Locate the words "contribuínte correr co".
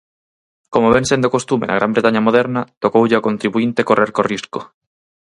3.27-4.27